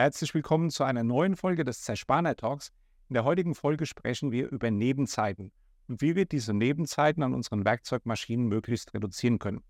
[0.00, 2.72] Herzlich willkommen zu einer neuen Folge des Zerspaner Talks.
[3.10, 5.52] In der heutigen Folge sprechen wir über Nebenzeiten
[5.88, 9.62] und wie wir diese Nebenzeiten an unseren Werkzeugmaschinen möglichst reduzieren können.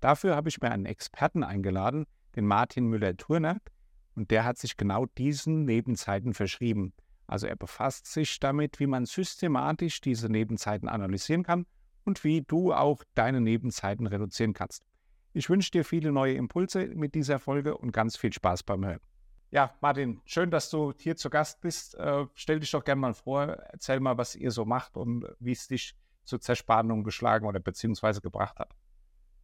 [0.00, 3.58] Dafür habe ich mir einen Experten eingeladen, den Martin Müller-Turner,
[4.14, 6.94] und der hat sich genau diesen Nebenzeiten verschrieben.
[7.26, 11.66] Also er befasst sich damit, wie man systematisch diese Nebenzeiten analysieren kann
[12.06, 14.82] und wie du auch deine Nebenzeiten reduzieren kannst.
[15.34, 19.00] Ich wünsche dir viele neue Impulse mit dieser Folge und ganz viel Spaß beim Hören.
[19.54, 21.94] Ja, Martin, schön, dass du hier zu Gast bist.
[21.94, 25.52] Äh, stell dich doch gerne mal vor, erzähl mal, was ihr so macht und wie
[25.52, 28.74] es dich zur Zerspannung geschlagen oder beziehungsweise gebracht hat.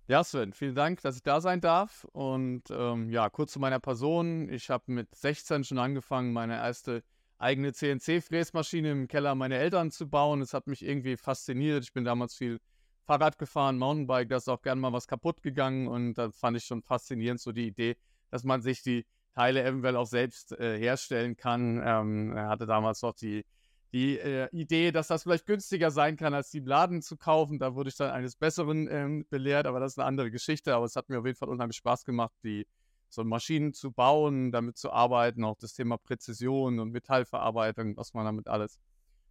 [0.09, 2.09] Ja, Sven, vielen Dank, dass ich da sein darf.
[2.11, 4.49] Und ähm, ja, kurz zu meiner Person.
[4.49, 7.05] Ich habe mit 16 schon angefangen, meine erste
[7.39, 10.43] eigene CNC-Fräsmaschine im Keller meiner Eltern zu bauen.
[10.43, 11.85] Es hat mich irgendwie fasziniert.
[11.85, 12.59] Ich bin damals viel
[13.05, 16.65] Fahrrad gefahren, Mountainbike, da ist auch gerne mal was kaputt gegangen und da fand ich
[16.65, 17.97] schon faszinierend so die Idee,
[18.31, 21.81] dass man sich die Teile eventuell auch selbst äh, herstellen kann.
[21.85, 23.45] Ähm, er hatte damals noch die,
[23.93, 27.59] die äh, Idee, dass das vielleicht günstiger sein kann, als die im Laden zu kaufen.
[27.59, 30.75] Da wurde ich dann eines Besseren ähm, belehrt, aber das ist eine andere Geschichte.
[30.75, 32.67] Aber es hat mir auf jeden Fall unheimlich Spaß gemacht, die
[33.09, 38.25] so Maschinen zu bauen, damit zu arbeiten, auch das Thema Präzision und Metallverarbeitung, was man
[38.25, 38.79] damit alles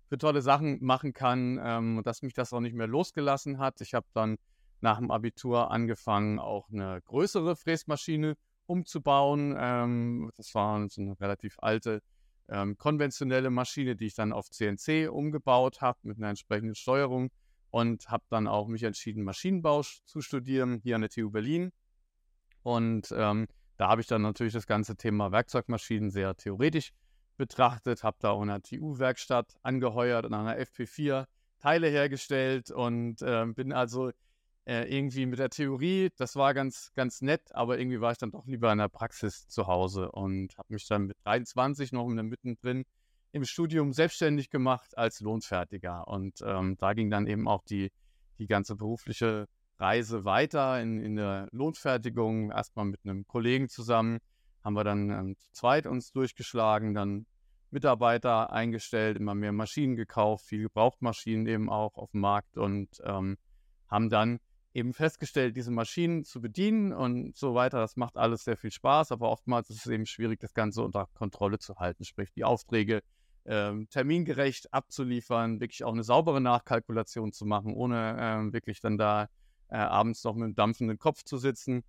[0.09, 3.79] für tolle Sachen machen kann, ähm, dass mich das auch nicht mehr losgelassen hat.
[3.81, 4.37] Ich habe dann
[4.81, 8.35] nach dem Abitur angefangen, auch eine größere Fräsmaschine
[8.69, 9.55] umzubauen.
[9.57, 12.01] Ähm, das war so eine relativ alte
[12.47, 17.31] ähm, konventionelle Maschine, die ich dann auf CNC umgebaut habe mit einer entsprechenden Steuerung
[17.71, 21.71] und habe dann auch mich entschieden, Maschinenbau zu studieren hier an der TU Berlin.
[22.63, 23.47] Und ähm,
[23.77, 26.91] da habe ich dann natürlich das ganze Thema Werkzeugmaschinen sehr theoretisch
[27.37, 31.25] betrachtet, habe da auch eine TU-Werkstatt angeheuert und an einer FP4
[31.59, 34.11] Teile hergestellt und äh, bin also
[34.69, 38.29] äh, irgendwie mit der Theorie, das war ganz, ganz nett, aber irgendwie war ich dann
[38.29, 42.85] doch lieber in der Praxis zu Hause und habe mich dann mit 23 noch mittendrin
[43.31, 46.07] im Studium selbstständig gemacht als Lohnfertiger.
[46.07, 47.91] Und ähm, da ging dann eben auch die,
[48.37, 49.47] die ganze berufliche
[49.79, 54.19] Reise weiter in, in der Lohnfertigung, erstmal mit einem Kollegen zusammen,
[54.63, 57.25] haben wir dann ähm, zu zweit uns durchgeschlagen, dann
[57.71, 63.37] Mitarbeiter eingestellt, immer mehr Maschinen gekauft, viel Gebrauchtmaschinen eben auch auf dem Markt und ähm,
[63.87, 64.39] haben dann
[64.73, 67.79] eben festgestellt, diese Maschinen zu bedienen und so weiter.
[67.79, 71.07] Das macht alles sehr viel Spaß, aber oftmals ist es eben schwierig, das Ganze unter
[71.13, 73.01] Kontrolle zu halten, sprich die Aufträge
[73.45, 79.27] ähm, termingerecht abzuliefern, wirklich auch eine saubere Nachkalkulation zu machen, ohne ähm, wirklich dann da
[79.69, 81.83] äh, abends noch mit einem dampfenden Kopf zu sitzen.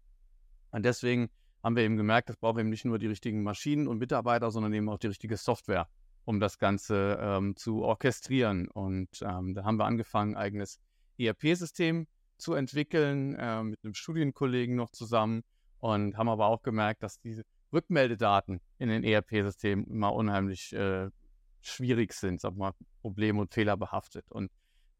[0.70, 1.28] Und deswegen
[1.62, 4.72] haben wir eben gemerkt, das braucht eben nicht nur die richtigen Maschinen und Mitarbeiter, sondern
[4.72, 5.88] eben auch die richtige Software,
[6.24, 8.68] um das Ganze ähm, zu orchestrieren.
[8.68, 10.80] Und ähm, da haben wir angefangen, eigenes
[11.18, 12.06] ERP-System
[12.40, 15.42] zu entwickeln, äh, mit einem Studienkollegen noch zusammen
[15.78, 17.42] und haben aber auch gemerkt, dass diese
[17.72, 21.08] Rückmeldedaten in den ERP-Systemen immer unheimlich äh,
[21.60, 24.30] schwierig sind, sag mal, problem- und fehlerbehaftet.
[24.30, 24.50] Und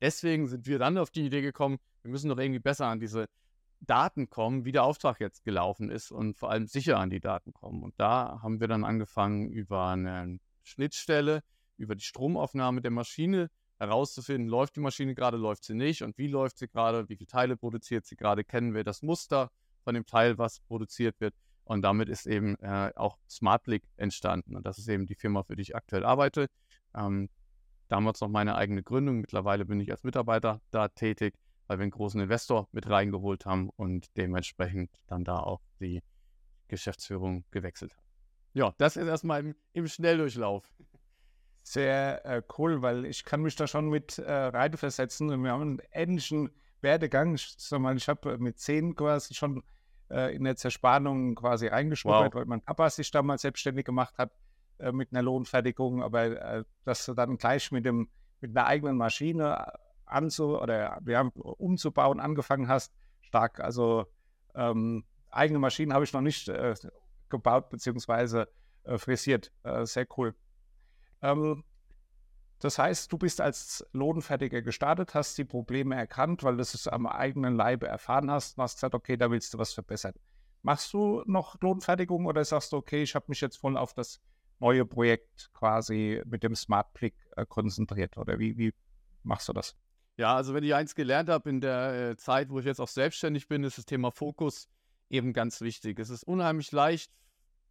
[0.01, 3.27] deswegen sind wir dann auf die Idee gekommen, wir müssen doch irgendwie besser an diese
[3.81, 7.53] Daten kommen, wie der Auftrag jetzt gelaufen ist und vor allem sicher an die Daten
[7.53, 7.83] kommen.
[7.83, 11.43] Und da haben wir dann angefangen, über eine Schnittstelle,
[11.77, 13.51] über die Stromaufnahme der Maschine
[13.81, 17.27] herauszufinden, läuft die Maschine gerade, läuft sie nicht und wie läuft sie gerade, wie viele
[17.27, 19.51] Teile produziert sie gerade, kennen wir das Muster
[19.83, 21.35] von dem Teil, was produziert wird.
[21.65, 24.57] Und damit ist eben äh, auch SmartBlick entstanden.
[24.57, 26.49] Und das ist eben die Firma, für die ich aktuell arbeite.
[26.95, 27.29] Ähm,
[27.89, 29.21] damals noch meine eigene Gründung.
[29.21, 31.35] Mittlerweile bin ich als Mitarbeiter da tätig
[31.71, 36.03] weil wir einen großen Investor mit reingeholt haben und dementsprechend dann da auch die
[36.67, 38.03] Geschäftsführung gewechselt hat.
[38.55, 40.69] Ja, das ist erstmal im, im Schnelldurchlauf.
[41.63, 45.43] Sehr äh, cool, weil ich kann mich da schon mit äh, reinversetzen.
[45.43, 46.51] Wir haben einen ähnlichen
[46.81, 47.35] Werdegang.
[47.35, 49.63] Ich, ich habe mit zehn quasi schon
[50.11, 52.41] äh, in der Zerspannung quasi reingeschnuppert, wow.
[52.41, 54.33] weil mein Papa sich damals selbstständig gemacht hat
[54.79, 58.09] äh, mit einer Lohnfertigung, aber äh, dass du dann gleich mit dem
[58.41, 59.67] mit einer eigenen Maschine
[60.07, 63.61] anzu oder ja, umzubauen angefangen hast, stark.
[63.61, 64.07] Also
[64.55, 66.75] ähm, eigene Maschinen habe ich noch nicht äh,
[67.29, 68.47] gebaut bzw.
[68.85, 69.53] Äh, frisiert.
[69.63, 70.35] Äh, sehr cool.
[71.23, 71.65] Ähm,
[72.61, 77.07] das heißt, du bist als Lohnfertiger gestartet, hast die Probleme erkannt, weil du es am
[77.07, 80.13] eigenen Leibe erfahren hast und hast gesagt, okay, da willst du was verbessern.
[80.63, 84.21] Machst du noch Lohnfertigung oder sagst du, okay, ich habe mich jetzt voll auf das
[84.59, 88.19] neue Projekt quasi mit dem Smart Click äh, konzentriert?
[88.19, 88.75] Oder wie, wie
[89.23, 89.75] machst du das?
[90.19, 92.89] Ja, also wenn ich eins gelernt habe in der äh, Zeit, wo ich jetzt auch
[92.89, 94.69] selbstständig bin, ist das Thema Fokus
[95.09, 95.99] eben ganz wichtig.
[95.99, 97.11] Es ist unheimlich leicht,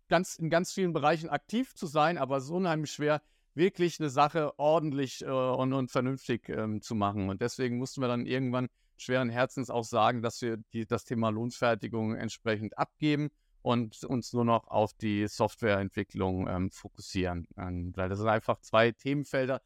[0.07, 3.21] ganz, in ganz vielen Bereichen aktiv zu sein, aber es ist unheimlich schwer,
[3.59, 7.29] wirklich eine Sache ordentlich äh, und, und, vernünftig ähm, zu machen.
[7.29, 11.29] Und deswegen mussten wir dann irgendwann schweren Herzens auch sagen, dass wir die, das Thema
[11.29, 13.29] Lohnfertigung entsprechend abgeben
[13.61, 17.47] und uns nur noch auf die Softwareentwicklung ähm, fokussieren.
[17.57, 19.61] Ähm, weil das sind einfach zwei Themenfelder,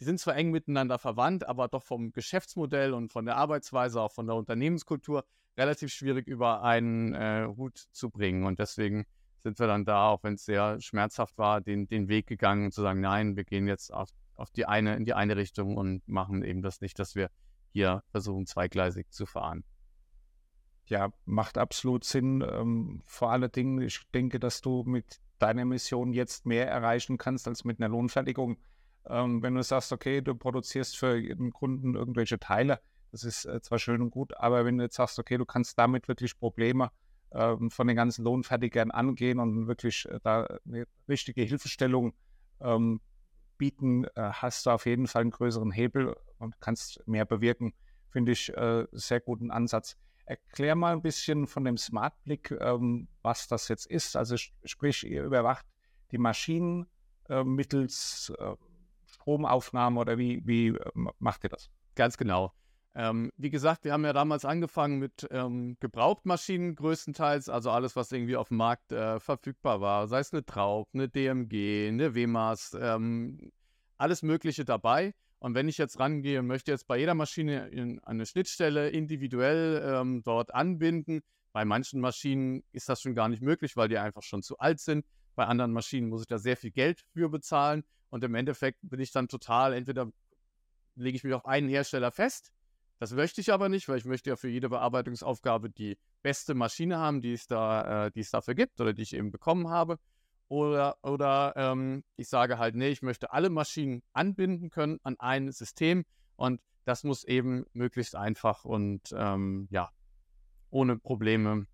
[0.00, 4.12] die sind zwar eng miteinander verwandt, aber doch vom Geschäftsmodell und von der Arbeitsweise, auch
[4.12, 5.24] von der Unternehmenskultur
[5.56, 8.44] relativ schwierig über einen äh, Hut zu bringen.
[8.44, 9.06] Und deswegen
[9.44, 12.82] sind wir dann da, auch wenn es sehr schmerzhaft war, den, den Weg gegangen zu
[12.82, 16.42] sagen, nein, wir gehen jetzt auf, auf die eine, in die eine Richtung und machen
[16.42, 17.30] eben das nicht, dass wir
[17.70, 19.62] hier versuchen, zweigleisig zu fahren.
[20.86, 22.42] Ja, macht absolut Sinn.
[22.42, 27.46] Ähm, vor allen Dingen, ich denke, dass du mit deiner Mission jetzt mehr erreichen kannst
[27.46, 28.58] als mit einer Lohnfertigung.
[29.06, 32.80] Ähm, wenn du sagst, okay, du produzierst für jeden Kunden irgendwelche Teile,
[33.12, 35.78] das ist äh, zwar schön und gut, aber wenn du jetzt sagst, okay, du kannst
[35.78, 36.90] damit wirklich Probleme
[37.34, 42.14] ähm, von den ganzen Lohnfertigern angehen und wirklich äh, da eine richtige Hilfestellung
[42.60, 43.00] ähm,
[43.58, 47.74] bieten, äh, hast du auf jeden Fall einen größeren Hebel und kannst mehr bewirken.
[48.10, 49.96] Finde ich äh, sehr guten Ansatz.
[50.26, 54.16] Erklär mal ein bisschen von dem Smart Blick, ähm, was das jetzt ist.
[54.16, 55.66] Also sprich, ihr überwacht
[56.12, 56.86] die Maschinen
[57.28, 58.54] äh, mittels äh,
[59.06, 61.70] Stromaufnahme oder wie, wie äh, macht ihr das?
[61.94, 62.52] Ganz genau.
[62.96, 68.12] Ähm, wie gesagt, wir haben ja damals angefangen mit ähm, Gebrauchtmaschinen größtenteils, also alles, was
[68.12, 72.76] irgendwie auf dem Markt äh, verfügbar war, sei es eine Traub, eine DMG, eine WMAS,
[72.80, 73.50] ähm,
[73.98, 75.12] alles Mögliche dabei.
[75.40, 80.22] Und wenn ich jetzt rangehe und möchte jetzt bei jeder Maschine eine Schnittstelle individuell ähm,
[80.22, 81.20] dort anbinden,
[81.52, 84.78] bei manchen Maschinen ist das schon gar nicht möglich, weil die einfach schon zu alt
[84.78, 85.04] sind.
[85.34, 87.84] Bei anderen Maschinen muss ich da sehr viel Geld für bezahlen.
[88.10, 90.10] Und im Endeffekt bin ich dann total, entweder
[90.94, 92.52] lege ich mich auf einen Hersteller fest
[92.98, 96.98] das möchte ich aber nicht, weil ich möchte ja für jede Bearbeitungsaufgabe die beste Maschine
[96.98, 99.98] haben, die es, da, äh, die es dafür gibt oder die ich eben bekommen habe.
[100.48, 105.50] Oder, oder ähm, ich sage halt, nee, ich möchte alle Maschinen anbinden können an ein
[105.50, 106.04] System
[106.36, 109.90] und das muss eben möglichst einfach und ähm, ja,
[110.70, 111.66] ohne Probleme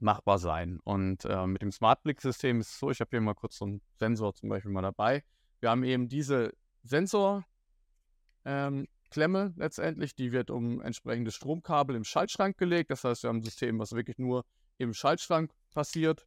[0.00, 0.80] machbar sein.
[0.82, 3.80] Und äh, mit dem SmartBlick-System ist es so, ich habe hier mal kurz so einen
[3.94, 5.22] Sensor zum Beispiel mal dabei.
[5.60, 6.52] Wir haben eben diese
[6.82, 7.44] Sensor,
[8.44, 12.90] ähm, Klemme letztendlich, die wird um entsprechendes Stromkabel im Schaltschrank gelegt.
[12.90, 14.44] Das heißt, wir haben ein System, was wirklich nur
[14.78, 16.26] im Schaltschrank passiert.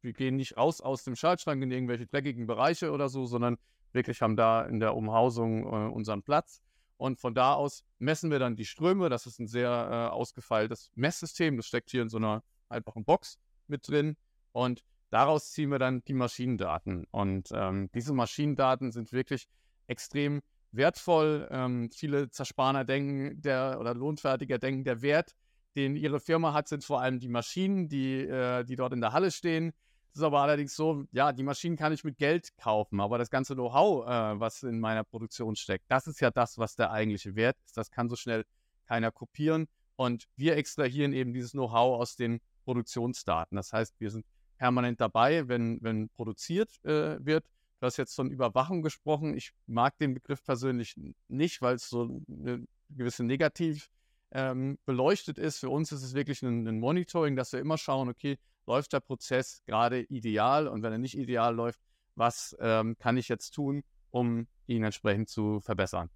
[0.00, 3.58] Wir gehen nicht raus aus dem Schaltschrank in irgendwelche dreckigen Bereiche oder so, sondern
[3.92, 6.62] wirklich haben da in der Umhausung äh, unseren Platz.
[6.96, 9.08] Und von da aus messen wir dann die Ströme.
[9.08, 11.56] Das ist ein sehr äh, ausgefeiltes Messsystem.
[11.56, 14.16] Das steckt hier in so einer einfachen Box mit drin.
[14.52, 17.06] Und daraus ziehen wir dann die Maschinendaten.
[17.10, 19.48] Und ähm, diese Maschinendaten sind wirklich
[19.88, 21.48] extrem wertvoll.
[21.50, 25.32] Ähm, viele Zerspaner denken, der oder Lohnfertiger denken, der Wert,
[25.76, 29.12] den ihre Firma hat, sind vor allem die Maschinen, die, äh, die dort in der
[29.12, 29.72] Halle stehen.
[30.12, 33.30] Es ist aber allerdings so, ja, die Maschinen kann ich mit Geld kaufen, aber das
[33.30, 37.36] ganze Know-how, äh, was in meiner Produktion steckt, das ist ja das, was der eigentliche
[37.36, 37.76] Wert ist.
[37.76, 38.44] Das kann so schnell
[38.86, 39.68] keiner kopieren.
[39.94, 43.54] Und wir extrahieren eben dieses Know-how aus den Produktionsdaten.
[43.54, 44.24] Das heißt, wir sind
[44.58, 47.44] permanent dabei, wenn, wenn produziert äh, wird
[47.80, 49.34] Du hast jetzt von Überwachung gesprochen.
[49.34, 53.90] Ich mag den Begriff persönlich nicht, weil es so eine gewisse negativ
[54.32, 55.60] ähm, beleuchtet ist.
[55.60, 59.00] Für uns ist es wirklich ein, ein, Monitoring, dass wir immer schauen, okay, läuft der
[59.00, 61.80] Prozess gerade ideal und wenn er nicht ideal läuft,
[62.16, 66.10] was ähm, kann ich jetzt tun, um ihn entsprechend zu verbessern?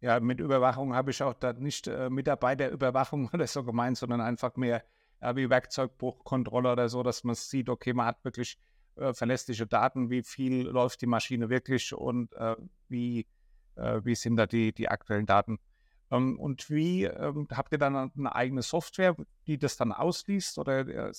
[0.00, 4.56] Ja, mit Überwachung habe ich auch da nicht äh, Mitarbeiterüberwachung oder so gemeint, sondern einfach
[4.56, 4.82] mehr
[5.20, 8.58] ja, wie Werkzeugbruchkontrolle oder so, dass man sieht, okay, man hat wirklich
[8.96, 12.56] äh, verlässliche Daten, wie viel läuft die Maschine wirklich und äh,
[12.88, 13.26] wie,
[13.76, 15.58] äh, wie sind da die, die aktuellen Daten.
[16.10, 19.16] Ähm, und wie ähm, habt ihr dann eine eigene Software,
[19.46, 21.12] die das dann ausliest oder äh,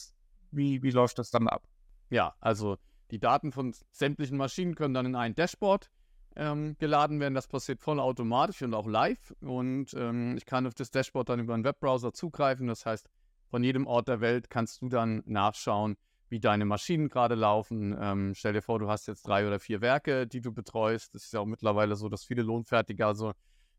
[0.51, 1.63] wie, wie läuft das dann ab?
[2.09, 2.77] Ja, also
[3.11, 5.89] die Daten von sämtlichen Maschinen können dann in ein Dashboard
[6.35, 7.33] ähm, geladen werden.
[7.33, 9.33] Das passiert vollautomatisch und auch live.
[9.41, 12.67] Und ähm, ich kann auf das Dashboard dann über einen Webbrowser zugreifen.
[12.67, 13.09] Das heißt,
[13.49, 15.97] von jedem Ort der Welt kannst du dann nachschauen,
[16.29, 17.95] wie deine Maschinen gerade laufen.
[17.99, 21.15] Ähm, stell dir vor, du hast jetzt drei oder vier Werke, die du betreust.
[21.15, 23.33] Es ist ja auch mittlerweile so, dass viele Lohnfertiger, also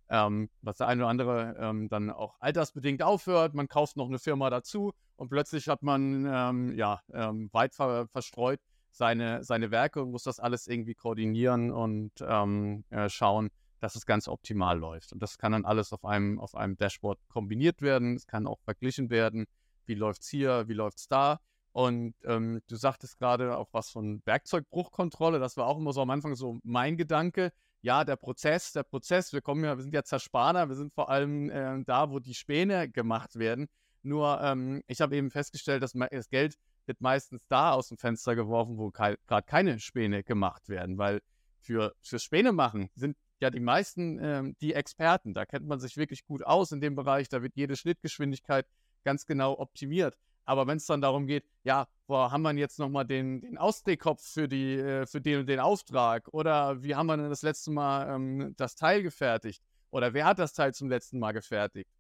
[0.09, 4.19] ähm, was der eine oder andere ähm, dann auch altersbedingt aufhört, man kauft noch eine
[4.19, 8.61] Firma dazu und plötzlich hat man ähm, ja ähm, weit ver verstreut
[8.91, 13.51] seine, seine Werke und muss das alles irgendwie koordinieren und ähm, äh, schauen,
[13.81, 15.13] dass es ganz optimal läuft.
[15.13, 18.17] Und das kann dann alles auf einem, auf einem Dashboard kombiniert werden.
[18.17, 19.47] Es kann auch verglichen werden,
[19.85, 21.41] wie läuft es hier, wie läuft es da.
[21.77, 25.39] Und ähm, du sagtest gerade auch was von Werkzeugbruchkontrolle.
[25.39, 27.53] Das war auch immer so am Anfang so mein Gedanke.
[27.83, 31.11] Ja, der Prozess, der Prozess, wir kommen ja, wir sind ja Zerspaner, wir sind vor
[31.11, 33.69] allem äh, da, wo die Späne gemacht werden.
[34.03, 36.57] Nur ähm, ich habe eben festgestellt, dass das Geld
[36.87, 41.21] wird meistens da aus dem Fenster geworfen, wo gerade keine Späne gemacht werden, weil
[41.61, 45.35] für, für Späne machen sind ja die meisten ähm, die Experten.
[45.35, 48.67] Da kennt man sich wirklich gut aus in dem Bereich, da wird jede Schnittgeschwindigkeit
[49.05, 50.17] ganz genau optimiert.
[50.47, 54.23] Aber wenn es dann darum geht, ja, wo haben wir jetzt nochmal den, den Ausdrehkopf
[54.23, 56.29] für, äh, für den, den Auftrag?
[56.33, 59.63] Oder wie haben wir denn das letzte Mal ähm, das Teil gefertigt?
[59.91, 61.91] Oder wer hat das Teil zum letzten Mal gefertigt?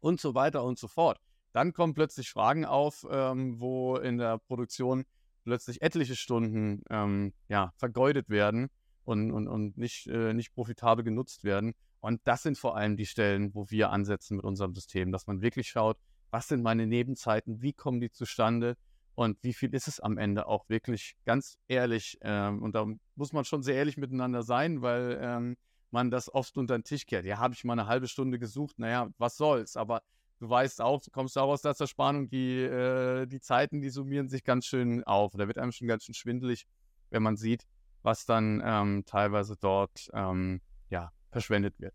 [0.00, 1.18] Und so weiter und so fort.
[1.52, 5.04] Dann kommen plötzlich Fragen auf, ähm, wo in der Produktion
[5.44, 8.70] plötzlich etliche Stunden ähm, ja, vergeudet werden
[9.04, 11.74] und, und, und nicht, äh, nicht profitabel genutzt werden.
[12.00, 15.42] Und das sind vor allem die Stellen, wo wir ansetzen mit unserem System, dass man
[15.42, 15.96] wirklich schaut,
[16.34, 18.76] was sind meine Nebenzeiten, wie kommen die zustande
[19.14, 22.18] und wie viel ist es am Ende auch wirklich ganz ehrlich.
[22.22, 25.56] Ähm, und da muss man schon sehr ehrlich miteinander sein, weil ähm,
[25.92, 27.24] man das oft unter den Tisch kehrt.
[27.24, 29.76] Ja, habe ich mal eine halbe Stunde gesucht, naja, was soll's.
[29.76, 30.02] Aber
[30.40, 34.28] du weißt auch, du kommst auch aus der Zerspannung, die, äh, die Zeiten, die summieren
[34.28, 35.34] sich ganz schön auf.
[35.36, 36.66] Da wird einem schon ganz schön schwindelig,
[37.10, 37.64] wenn man sieht,
[38.02, 40.60] was dann ähm, teilweise dort ähm,
[40.90, 41.94] ja, verschwendet wird.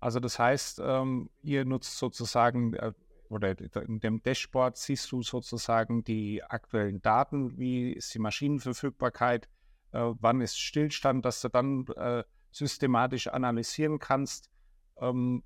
[0.00, 2.92] Also das heißt, ähm, ihr nutzt sozusagen äh,
[3.28, 9.48] oder in dem Dashboard siehst du sozusagen die aktuellen Daten, wie ist die Maschinenverfügbarkeit,
[9.92, 14.50] äh, wann ist Stillstand, dass du dann äh, systematisch analysieren kannst,
[15.00, 15.44] ähm,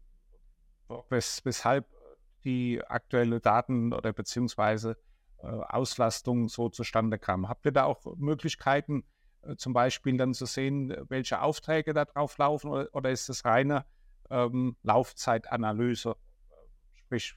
[1.11, 1.87] wes weshalb
[2.45, 4.97] die aktuelle Daten oder beziehungsweise
[5.39, 7.49] äh, Auslastung so zustande kam.
[7.49, 9.05] Habt ihr da auch Möglichkeiten,
[9.43, 13.45] äh, zum Beispiel dann zu sehen, welche Aufträge da drauf laufen oder, oder ist das
[13.45, 13.85] reine
[14.35, 16.17] ähm, Laufzeitanalyse.
[16.95, 17.35] Sprich,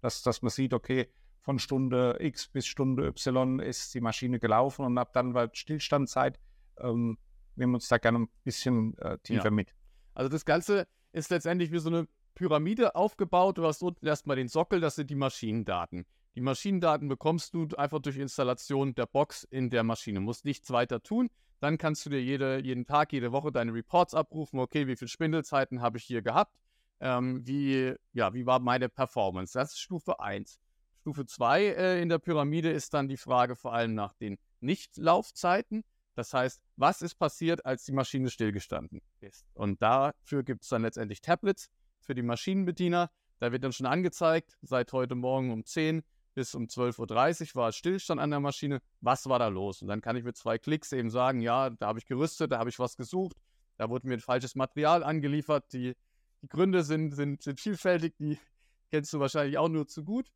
[0.00, 1.10] dass, dass man sieht, okay,
[1.40, 6.38] von Stunde X bis Stunde Y ist die Maschine gelaufen und ab dann war Stillstandzeit.
[6.78, 7.18] Ähm,
[7.56, 9.50] nehmen wir uns da gerne ein bisschen äh, tiefer ja.
[9.50, 9.74] mit.
[10.14, 13.58] Also das Ganze ist letztendlich wie so eine Pyramide aufgebaut.
[13.58, 16.06] Du hast unten erstmal den Sockel, das sind die Maschinendaten.
[16.34, 20.18] Die Maschinendaten bekommst du einfach durch Installation der Box in der Maschine.
[20.18, 21.30] Du musst nichts weiter tun.
[21.60, 24.60] Dann kannst du dir jede, jeden Tag, jede Woche deine Reports abrufen.
[24.60, 26.54] Okay, wie viele Spindelzeiten habe ich hier gehabt?
[27.00, 29.58] Ähm, wie, ja, wie war meine Performance?
[29.58, 30.58] Das ist Stufe 1.
[31.00, 35.84] Stufe 2 äh, in der Pyramide ist dann die Frage vor allem nach den Nichtlaufzeiten.
[36.14, 39.44] Das heißt, was ist passiert, als die Maschine stillgestanden ist?
[39.54, 41.70] Und dafür gibt es dann letztendlich Tablets
[42.00, 43.10] für die Maschinenbediener.
[43.38, 46.02] Da wird dann schon angezeigt, seit heute Morgen um 10
[46.36, 48.80] bis um 12.30 Uhr war Stillstand an der Maschine.
[49.00, 49.80] Was war da los?
[49.80, 52.58] Und dann kann ich mit zwei Klicks eben sagen, ja, da habe ich gerüstet, da
[52.58, 53.36] habe ich was gesucht,
[53.78, 55.72] da wurde mir ein falsches Material angeliefert.
[55.72, 55.96] Die,
[56.42, 58.38] die Gründe sind, sind, sind vielfältig, die
[58.90, 60.30] kennst du wahrscheinlich auch nur zu gut.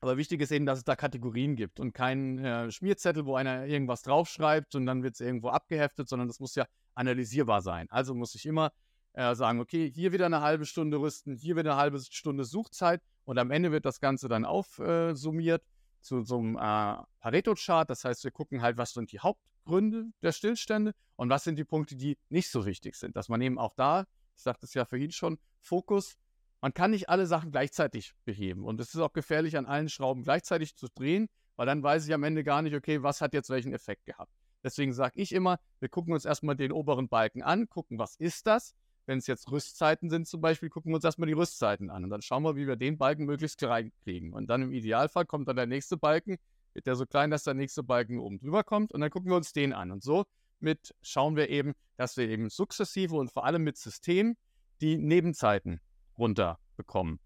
[0.00, 3.66] Aber wichtig ist eben, dass es da Kategorien gibt und keinen äh, Schmierzettel, wo einer
[3.66, 7.86] irgendwas draufschreibt und dann wird es irgendwo abgeheftet, sondern das muss ja analysierbar sein.
[7.90, 8.72] Also muss ich immer
[9.12, 13.02] äh, sagen, okay, hier wieder eine halbe Stunde rüsten, hier wieder eine halbe Stunde Suchzeit
[13.28, 15.62] und am Ende wird das Ganze dann aufsummiert
[16.00, 17.88] zu so einem äh, Pareto-Chart.
[17.90, 21.64] Das heißt, wir gucken halt, was sind die Hauptgründe der Stillstände und was sind die
[21.64, 23.16] Punkte, die nicht so wichtig sind.
[23.16, 26.16] Dass man eben auch da, ich sagte es ja vorhin schon, Fokus,
[26.62, 28.64] man kann nicht alle Sachen gleichzeitig beheben.
[28.64, 32.14] Und es ist auch gefährlich, an allen Schrauben gleichzeitig zu drehen, weil dann weiß ich
[32.14, 34.32] am Ende gar nicht, okay, was hat jetzt welchen Effekt gehabt.
[34.64, 38.46] Deswegen sage ich immer, wir gucken uns erstmal den oberen Balken an, gucken, was ist
[38.46, 38.74] das?
[39.08, 42.10] Wenn es jetzt Rüstzeiten sind zum Beispiel, gucken wir uns erstmal die Rüstzeiten an und
[42.10, 44.34] dann schauen wir, wie wir den Balken möglichst klein kriegen.
[44.34, 46.36] Und dann im Idealfall kommt dann der nächste Balken,
[46.74, 49.36] wird der so klein, dass der nächste Balken oben drüber kommt und dann gucken wir
[49.36, 49.92] uns den an.
[49.92, 50.26] Und so
[50.60, 54.36] mit schauen wir eben, dass wir eben sukzessive und vor allem mit Systemen
[54.82, 55.80] die Nebenzeiten
[56.18, 57.18] runterbekommen.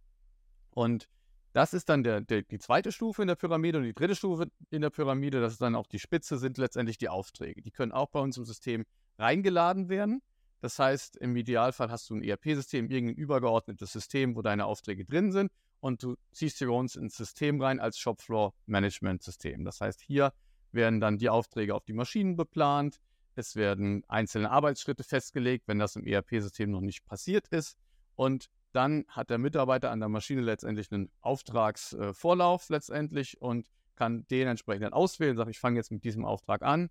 [0.70, 1.08] Und
[1.52, 4.46] das ist dann der, der, die zweite Stufe in der Pyramide und die dritte Stufe
[4.70, 7.60] in der Pyramide, das ist dann auch die Spitze, sind letztendlich die Aufträge.
[7.60, 8.84] Die können auch bei uns im System
[9.18, 10.22] reingeladen werden.
[10.62, 15.33] Das heißt, im Idealfall hast du ein ERP-System, irgendein übergeordnetes System, wo deine Aufträge drin
[15.33, 15.50] sind
[15.81, 19.64] und du ziehst sie bei uns ins System rein als Shopfloor-Management-System.
[19.64, 20.33] Das heißt, hier
[20.71, 23.00] werden dann die Aufträge auf die Maschinen beplant,
[23.35, 27.76] es werden einzelne Arbeitsschritte festgelegt, wenn das im ERP-System noch nicht passiert ist.
[28.14, 34.47] Und dann hat der Mitarbeiter an der Maschine letztendlich einen Auftragsvorlauf letztendlich und kann den
[34.47, 36.88] entsprechend dann auswählen, sagt, ich fange jetzt mit diesem Auftrag an,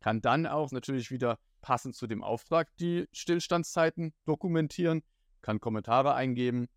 [0.00, 5.02] kann dann auch natürlich wieder passend zu dem Auftrag die Stillstandszeiten dokumentieren,
[5.40, 6.68] kann Kommentare eingeben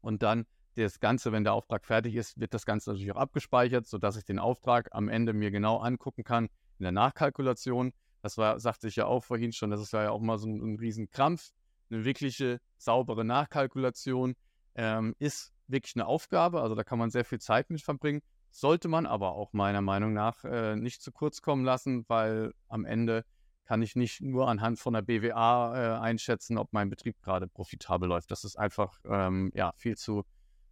[0.00, 0.46] und dann
[0.76, 4.24] das Ganze, wenn der Auftrag fertig ist, wird das Ganze natürlich auch abgespeichert, sodass ich
[4.24, 6.44] den Auftrag am Ende mir genau angucken kann
[6.78, 7.92] in der Nachkalkulation.
[8.22, 10.60] Das war, sagte ich ja auch vorhin schon, das ist ja auch mal so ein,
[10.60, 11.50] ein Riesenkrampf.
[11.90, 14.36] Eine wirkliche saubere Nachkalkulation
[14.76, 18.22] ähm, ist wirklich eine Aufgabe, also da kann man sehr viel Zeit mit verbringen.
[18.52, 22.84] Sollte man aber auch meiner Meinung nach äh, nicht zu kurz kommen lassen, weil am
[22.84, 23.24] Ende
[23.70, 28.08] kann ich nicht nur anhand von der BWA äh, einschätzen, ob mein Betrieb gerade profitabel
[28.08, 28.32] läuft.
[28.32, 30.24] Das ist einfach ähm, ja, viel, zu,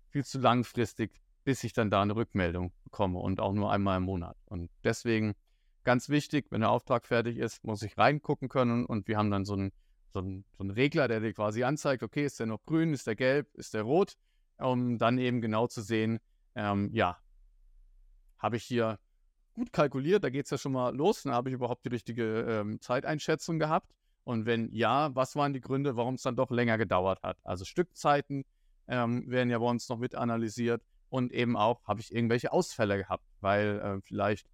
[0.09, 1.13] viel zu langfristig,
[1.45, 4.37] bis ich dann da eine Rückmeldung bekomme und auch nur einmal im Monat.
[4.47, 5.37] Und deswegen
[5.85, 9.45] ganz wichtig, wenn der Auftrag fertig ist, muss ich reingucken können und wir haben dann
[9.45, 9.71] so einen,
[10.13, 13.07] so einen, so einen Regler, der dir quasi anzeigt, okay, ist der noch grün, ist
[13.07, 14.15] der gelb, ist der rot,
[14.57, 16.19] um dann eben genau zu sehen,
[16.57, 17.17] ähm, ja,
[18.41, 18.99] habe ich hier
[19.59, 22.43] gut kalkuliert, da geht es ja schon mal los, dann habe ich überhaupt die richtige
[22.49, 23.93] ähm, Zeiteinschätzung gehabt.
[24.25, 27.39] Und wenn ja, was waren die Gründe, warum es dann doch länger gedauert hat?
[27.45, 28.45] Also Stückzeiten
[28.87, 32.99] ähm, werden ja bei uns noch mit analysiert und eben auch, habe ich irgendwelche Ausfälle
[32.99, 34.47] gehabt, weil äh, vielleicht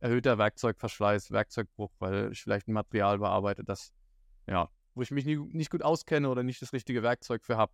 [0.00, 3.92] erhöhter Werkzeugverschleiß, Werkzeugbruch, weil ich vielleicht ein Material bearbeite, das,
[4.46, 7.72] ja, wo ich mich nie, nicht gut auskenne oder nicht das richtige Werkzeug für habe.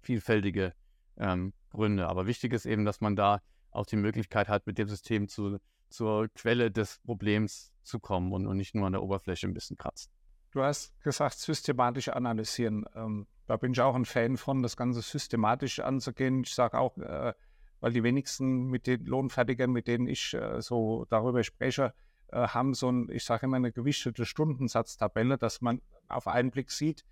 [0.00, 0.74] Vielfältige
[1.16, 2.08] ähm, Gründe.
[2.08, 5.58] Aber wichtig ist eben, dass man da auch die Möglichkeit hat, mit dem System zu,
[5.88, 9.76] zur Quelle des Problems zu kommen und, und nicht nur an der Oberfläche ein bisschen
[9.76, 10.10] kratzen.
[10.50, 12.86] Du hast gesagt, systematisch analysieren.
[12.94, 16.42] Ähm, da bin ich auch ein Fan von, das Ganze systematisch anzugehen.
[16.44, 17.34] Ich sage auch, äh,
[17.80, 21.94] weil die wenigsten mit den Lohnfertigern, mit denen ich äh, so darüber spreche,
[22.28, 26.70] äh, haben so ein, ich sage immer, eine gewichtete Stundensatztabelle, dass man auf einen Blick
[26.70, 27.04] sieht,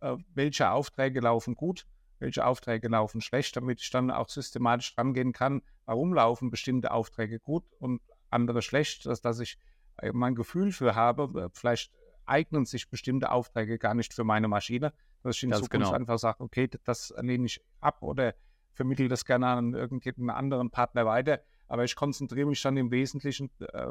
[0.00, 1.86] äh, welche Aufträge laufen gut,
[2.18, 7.38] welche Aufträge laufen schlecht, damit ich dann auch systematisch rangehen kann, warum laufen bestimmte Aufträge
[7.40, 9.58] gut und andere schlecht, dass, dass ich
[9.98, 11.92] äh, mein Gefühl für habe, äh, vielleicht
[12.26, 14.92] eignen sich bestimmte Aufträge gar nicht für meine Maschine,
[15.22, 15.96] dass ich in Ganz Zukunft genau.
[15.96, 18.34] einfach sage, okay, das lehne ich ab oder
[18.72, 23.50] vermittle das gerne an irgendeinen anderen Partner weiter, aber ich konzentriere mich dann im Wesentlichen
[23.60, 23.86] äh,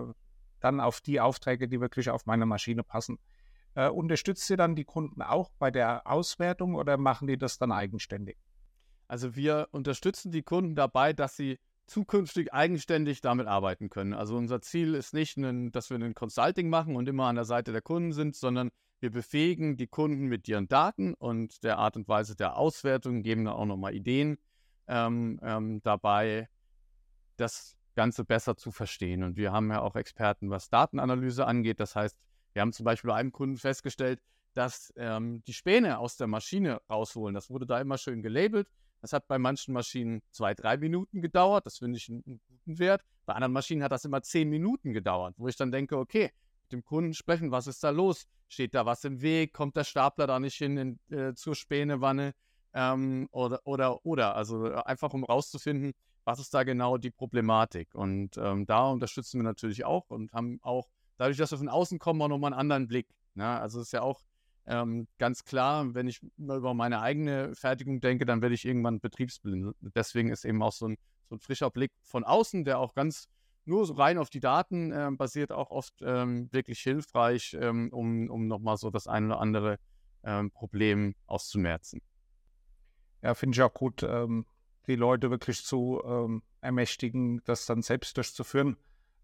[0.60, 3.20] dann auf die Aufträge, die wirklich auf meine Maschine passen.
[3.75, 7.72] Äh, unterstützt ihr dann die Kunden auch bei der Auswertung oder machen die das dann
[7.72, 8.38] eigenständig?
[9.08, 14.13] Also wir unterstützen die Kunden dabei, dass sie zukünftig eigenständig damit arbeiten können.
[14.13, 17.72] Also unser Ziel ist nicht, dass wir ein Consulting machen und immer an der Seite
[17.72, 18.70] der Kunden sind, sondern
[19.01, 23.46] wir befähigen die Kunden mit ihren Daten und der Art und Weise der Auswertung, geben
[23.46, 24.38] da auch nochmal Ideen
[24.88, 26.48] ähm, ähm, dabei,
[27.36, 29.24] das Ganze besser zu verstehen.
[29.24, 31.80] Und wir haben ja auch Experten, was Datenanalyse angeht.
[31.80, 32.18] Das heißt,
[32.53, 34.22] wir haben zum Beispiel bei einem Kunden festgestellt,
[34.53, 37.33] dass ähm, die Späne aus der Maschine rausholen.
[37.33, 38.67] Das wurde da immer schön gelabelt.
[39.01, 41.65] Das hat bei manchen Maschinen zwei, drei Minuten gedauert.
[41.65, 43.03] Das finde ich einen, einen, guten Wert.
[43.25, 46.31] Bei anderen Maschinen hat das immer zehn Minuten gedauert, wo ich dann denke, okay,
[46.63, 48.27] mit dem Kunden sprechen, was ist da los?
[48.48, 49.53] Steht da was im Weg?
[49.53, 52.33] Kommt der Stapler da nicht hin in, äh, zur Spänewanne?
[52.74, 54.35] Ähm, oder, oder, oder.
[54.35, 57.94] Also äh, einfach um rauszufinden, was ist da genau die Problematik.
[57.96, 60.87] Und ähm, da unterstützen wir natürlich auch und haben auch
[61.18, 63.08] dadurch, dass wir von außen kommen, auch nochmal einen anderen Blick.
[63.36, 63.48] Ne?
[63.48, 64.22] Also es ist ja auch
[64.66, 69.76] ähm, ganz klar, wenn ich über meine eigene Fertigung denke, dann werde ich irgendwann betriebsblind.
[69.82, 70.98] Deswegen ist eben auch so ein,
[71.30, 73.28] so ein frischer Blick von außen, der auch ganz
[73.66, 78.30] nur so rein auf die Daten äh, basiert, auch oft ähm, wirklich hilfreich, ähm, um,
[78.30, 79.80] um nochmal so das ein oder andere
[80.24, 82.02] ähm, Problem auszumerzen.
[83.22, 84.46] Ja, finde ich auch gut, ähm,
[84.88, 88.78] die Leute wirklich zu ähm, ermächtigen, das dann selbst durchzuführen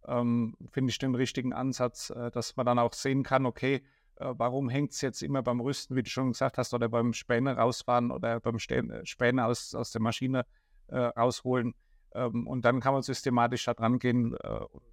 [0.07, 3.83] ähm, finde ich den richtigen Ansatz, äh, dass man dann auch sehen kann, okay,
[4.19, 7.13] äh, warum hängt es jetzt immer beim Rüsten, wie du schon gesagt hast, oder beim
[7.13, 10.45] Späne rausfahren oder beim äh, Späne aus, aus der Maschine
[10.88, 11.73] äh, rausholen.
[12.13, 14.83] Ähm, und dann kann man systematisch da dran gehen äh, und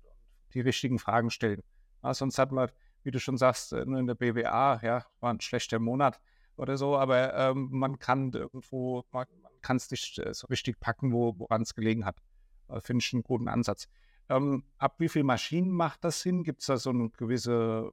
[0.54, 1.62] die richtigen Fragen stellen.
[2.02, 2.70] Ja, sonst hat man,
[3.02, 6.20] wie du schon sagst, äh, nur in der BWA, ja, war ein schlechter Monat
[6.56, 9.26] oder so, aber ähm, man kann irgendwo, man,
[9.60, 12.18] kann es nicht so richtig packen, wo, woran es gelegen hat.
[12.82, 13.88] Finde ich einen guten Ansatz.
[14.28, 16.42] Ähm, ab wie viel Maschinen macht das Sinn?
[16.42, 17.92] Gibt es da so eine gewisse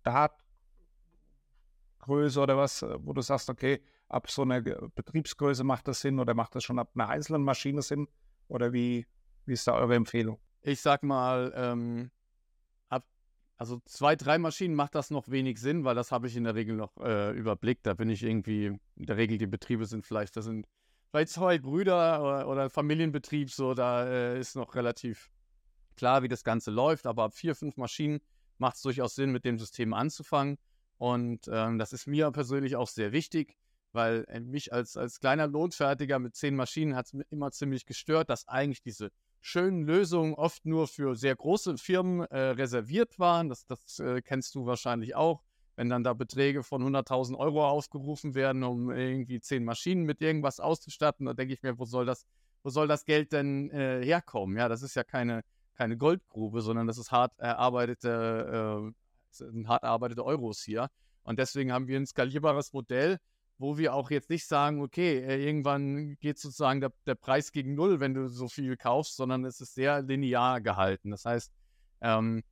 [0.00, 6.18] Startgröße oder was, äh, wo du sagst, okay, ab so einer Betriebsgröße macht das Sinn
[6.18, 8.08] oder macht das schon ab einer einzelnen Maschine Sinn?
[8.48, 9.06] Oder wie,
[9.46, 10.38] wie ist da eure Empfehlung?
[10.62, 12.10] Ich sag mal, ähm,
[12.88, 13.06] ab
[13.56, 16.54] also zwei, drei Maschinen macht das noch wenig Sinn, weil das habe ich in der
[16.54, 17.86] Regel noch äh, überblickt.
[17.86, 20.66] Da bin ich irgendwie, in der Regel die Betriebe sind vielleicht, das sind
[21.14, 25.30] vielleicht zwei Brüder oder, oder Familienbetrieb, so, da äh, ist noch relativ
[25.96, 28.20] klar, wie das Ganze läuft, aber ab vier, fünf Maschinen
[28.58, 30.58] macht es durchaus Sinn, mit dem System anzufangen.
[30.98, 33.56] Und ähm, das ist mir persönlich auch sehr wichtig,
[33.92, 38.28] weil äh, mich als, als kleiner Lohnfertiger mit zehn Maschinen hat es immer ziemlich gestört,
[38.28, 43.48] dass eigentlich diese schönen Lösungen oft nur für sehr große Firmen äh, reserviert waren.
[43.48, 45.44] Das, das äh, kennst du wahrscheinlich auch
[45.76, 50.60] wenn dann da Beträge von 100.000 Euro aufgerufen werden, um irgendwie zehn Maschinen mit irgendwas
[50.60, 52.24] auszustatten, da denke ich mir, wo soll das,
[52.62, 54.56] wo soll das Geld denn äh, herkommen?
[54.56, 55.42] Ja, das ist ja keine,
[55.74, 58.92] keine Goldgrube, sondern das ist hart erarbeitete, äh,
[59.30, 60.88] sind hart erarbeitete Euros hier.
[61.24, 63.18] Und deswegen haben wir ein skalierbares Modell,
[63.58, 67.74] wo wir auch jetzt nicht sagen, okay, äh, irgendwann geht sozusagen der, der Preis gegen
[67.74, 71.10] Null, wenn du so viel kaufst, sondern es ist sehr linear gehalten.
[71.10, 71.52] Das heißt,
[72.00, 72.42] ähm,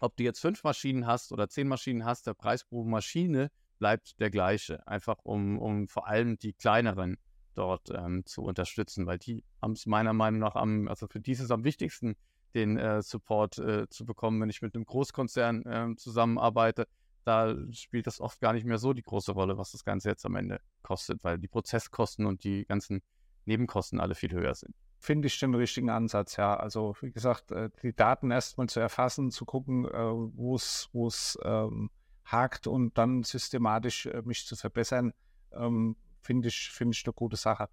[0.00, 4.20] ob du jetzt fünf Maschinen hast oder zehn Maschinen hast, der Preis pro Maschine bleibt
[4.20, 4.86] der gleiche.
[4.86, 7.18] Einfach um, um vor allem die kleineren
[7.54, 11.32] dort ähm, zu unterstützen, weil die haben es meiner Meinung nach am, also für die
[11.32, 12.16] ist es am wichtigsten,
[12.54, 16.86] den äh, Support äh, zu bekommen, wenn ich mit einem Großkonzern äh, zusammenarbeite.
[17.24, 20.24] Da spielt das oft gar nicht mehr so die große Rolle, was das Ganze jetzt
[20.24, 23.02] am Ende kostet, weil die Prozesskosten und die ganzen
[23.46, 24.74] Nebenkosten alle viel höher sind.
[25.06, 26.56] Finde ich den richtigen Ansatz, ja.
[26.56, 31.90] Also wie gesagt, äh, die Daten erstmal zu erfassen, zu gucken, äh, wo es ähm,
[32.24, 35.12] hakt und dann systematisch äh, mich zu verbessern,
[35.52, 37.68] ähm, finde ich, find ich eine gute Sache.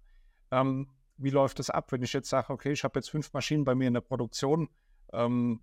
[0.52, 3.64] Ähm, wie läuft das ab, wenn ich jetzt sage, okay, ich habe jetzt fünf Maschinen
[3.64, 4.68] bei mir in der Produktion,
[5.12, 5.60] ähm,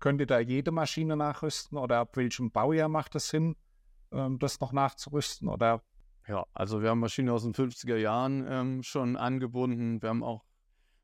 [0.00, 3.54] könnt ihr da jede Maschine nachrüsten oder ab welchem Baujahr macht es Sinn,
[4.10, 5.84] ähm, das noch nachzurüsten oder
[6.26, 10.02] ja, also wir haben Maschinen aus den 50er Jahren ähm, schon angebunden.
[10.02, 10.42] Wir haben auch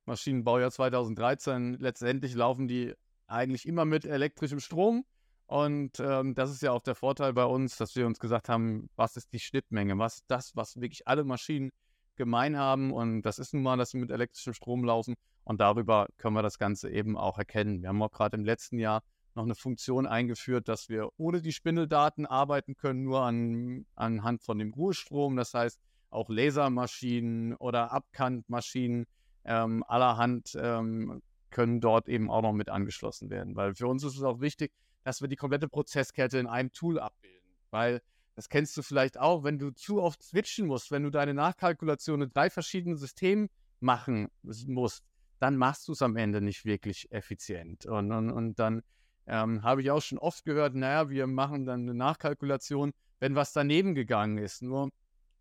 [0.07, 1.75] Maschinenbaujahr 2013.
[1.79, 2.95] Letztendlich laufen die
[3.27, 5.05] eigentlich immer mit elektrischem Strom.
[5.47, 8.89] Und ähm, das ist ja auch der Vorteil bei uns, dass wir uns gesagt haben,
[8.97, 11.71] was ist die Schnittmenge, was ist das, was wirklich alle Maschinen
[12.17, 12.93] gemein haben.
[12.93, 15.15] Und das ist nun mal, dass sie mit elektrischem Strom laufen.
[15.45, 17.83] Und darüber können wir das Ganze eben auch erkennen.
[17.83, 19.03] Wir haben auch gerade im letzten Jahr
[19.35, 24.59] noch eine Funktion eingeführt, dass wir ohne die Spindeldaten arbeiten können, nur an, anhand von
[24.59, 25.37] dem Ruhestrom.
[25.37, 29.07] Das heißt, auch Lasermaschinen oder Abkantmaschinen
[29.45, 33.57] ähm, allerhand ähm, können dort eben auch noch mit angeschlossen werden.
[33.57, 34.73] Weil für uns ist es auch wichtig,
[35.05, 37.39] dass wir die komplette Prozesskette in einem Tool abbilden.
[37.71, 38.01] Weil
[38.35, 42.23] das kennst du vielleicht auch, wenn du zu oft switchen musst, wenn du deine Nachkalkulation
[42.23, 43.49] in drei verschiedenen Systemen
[43.81, 45.03] machen musst,
[45.39, 47.85] dann machst du es am Ende nicht wirklich effizient.
[47.85, 48.83] Und, und, und dann
[49.27, 53.53] ähm, habe ich auch schon oft gehört, naja, wir machen dann eine Nachkalkulation, wenn was
[53.53, 54.63] daneben gegangen ist.
[54.63, 54.91] Nur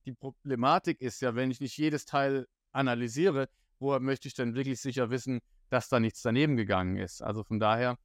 [0.05, 3.47] die Problematik ist ja, wenn ich nicht jedes Teil analysiere,
[3.81, 7.21] woher möchte ich denn wirklich sicher wissen, dass da nichts daneben gegangen ist?
[7.21, 7.97] Also von daher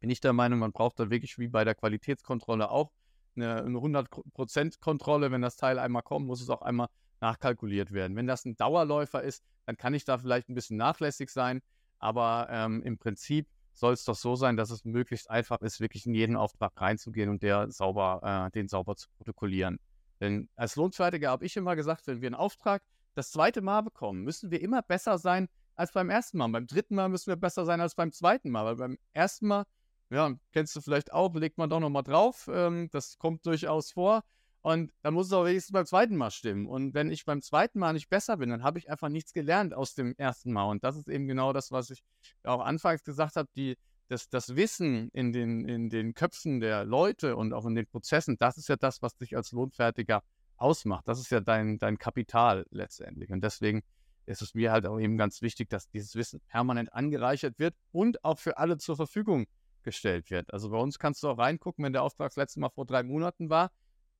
[0.00, 2.92] bin ich der Meinung, man braucht da wirklich wie bei der Qualitätskontrolle auch
[3.34, 5.32] eine, eine 100% Kontrolle.
[5.32, 6.88] Wenn das Teil einmal kommt, muss es auch einmal
[7.20, 8.16] nachkalkuliert werden.
[8.16, 11.60] Wenn das ein Dauerläufer ist, dann kann ich da vielleicht ein bisschen nachlässig sein,
[11.98, 16.06] aber ähm, im Prinzip soll es doch so sein, dass es möglichst einfach ist, wirklich
[16.06, 19.78] in jeden Auftrag reinzugehen und der sauber, äh, den sauber zu protokollieren.
[20.20, 22.82] Denn als Lohnfertiger habe ich immer gesagt, wenn wir einen Auftrag
[23.18, 26.48] das zweite Mal bekommen, müssen wir immer besser sein als beim ersten Mal.
[26.48, 29.64] Beim dritten Mal müssen wir besser sein als beim zweiten Mal, weil beim ersten Mal
[30.10, 32.48] ja, kennst du vielleicht auch, legt man doch nochmal drauf.
[32.52, 34.22] Ähm, das kommt durchaus vor.
[34.60, 36.66] Und dann muss es auch wenigstens beim zweiten Mal stimmen.
[36.66, 39.72] Und wenn ich beim zweiten Mal nicht besser bin, dann habe ich einfach nichts gelernt
[39.74, 40.64] aus dem ersten Mal.
[40.64, 42.02] Und das ist eben genau das, was ich
[42.42, 43.76] auch anfangs gesagt habe, die,
[44.08, 48.36] das, das Wissen in den, in den Köpfen der Leute und auch in den Prozessen,
[48.38, 50.22] das ist ja das, was dich als Lohnfertiger
[50.58, 51.08] ausmacht.
[51.08, 53.30] Das ist ja dein, dein Kapital letztendlich.
[53.30, 53.82] Und deswegen
[54.26, 58.22] ist es mir halt auch eben ganz wichtig, dass dieses Wissen permanent angereichert wird und
[58.24, 59.46] auch für alle zur Verfügung
[59.82, 60.52] gestellt wird.
[60.52, 63.02] Also bei uns kannst du auch reingucken, wenn der Auftrag das letzte Mal vor drei
[63.02, 63.70] Monaten war.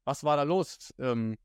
[0.05, 0.95] Was war da los?
[0.99, 1.37] Ähm,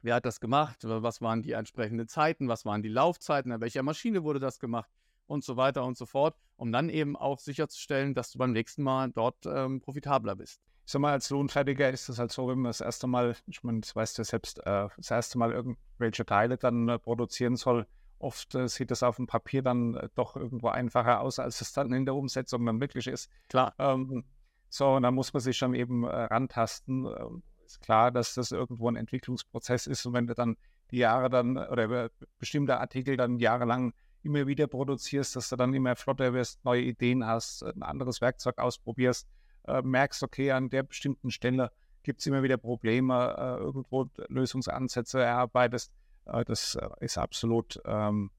[0.00, 0.78] wer hat das gemacht?
[0.82, 2.48] Was waren die entsprechenden Zeiten?
[2.48, 3.52] Was waren die Laufzeiten?
[3.52, 4.90] An welcher Maschine wurde das gemacht?
[5.26, 8.82] Und so weiter und so fort, um dann eben auch sicherzustellen, dass du beim nächsten
[8.82, 10.60] Mal dort ähm, profitabler bist.
[10.90, 13.62] Ich sag mal, als Lohnfertiger ist es halt so, wenn man das erste Mal, ich
[13.62, 17.54] meine, das weißt du ja selbst, äh, das erste Mal irgendwelche Teile dann äh, produzieren
[17.54, 17.86] soll,
[18.18, 21.92] Oft äh, sieht es auf dem Papier dann doch irgendwo einfacher aus, als es dann
[21.92, 23.30] in der Umsetzung dann wirklich ist.
[23.48, 23.72] Klar.
[23.78, 24.24] Ähm,
[24.68, 27.06] so, und da muss man sich dann eben rantasten.
[27.06, 30.56] Ähm, ist klar, dass das irgendwo ein Entwicklungsprozess ist und wenn du dann
[30.90, 35.94] die Jahre dann oder bestimmte Artikel dann jahrelang immer wieder produzierst, dass du dann immer
[35.94, 39.28] flotter wirst, neue Ideen hast, ein anderes Werkzeug ausprobierst,
[39.66, 41.70] äh, merkst, okay, an der bestimmten Stelle
[42.02, 45.92] gibt es immer wieder Probleme, äh, irgendwo Lösungsansätze erarbeitest,
[46.26, 48.30] äh, das äh, ist absolut ähm,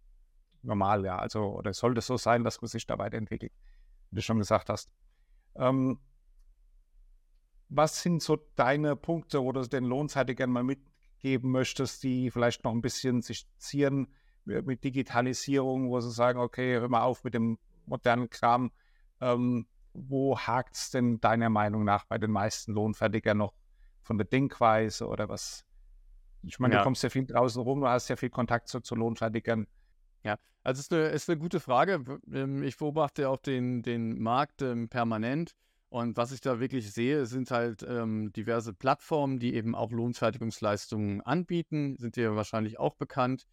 [0.64, 1.18] normal, ja.
[1.18, 3.52] Also, oder sollte so sein, dass man sich da weiterentwickelt,
[4.10, 4.90] wie du schon gesagt hast.
[5.56, 6.00] Ähm,
[7.70, 12.64] was sind so deine Punkte, wo du den Lohnseite gerne mal mitgeben möchtest, die vielleicht
[12.64, 14.08] noch ein bisschen sich zieren
[14.44, 18.72] mit Digitalisierung, wo sie sagen, okay, hör mal auf mit dem modernen Kram.
[19.22, 23.54] Ähm, wo hakt es denn deiner Meinung nach bei den meisten Lohnfertigern noch
[24.02, 25.66] von der Denkweise oder was,
[26.44, 26.80] ich meine, ja.
[26.80, 29.68] du kommst ja viel draußen rum, du hast ja viel Kontakt zu, zu Lohnfertigern.
[30.24, 32.04] Ja, also es ist eine, ist eine gute Frage.
[32.32, 35.56] Ähm, ich beobachte auch den, den Markt ähm, permanent.
[35.90, 41.20] Und was ich da wirklich sehe, sind halt ähm, diverse Plattformen, die eben auch Lohnfertigungsleistungen
[41.20, 43.46] anbieten, sind dir wahrscheinlich auch bekannt.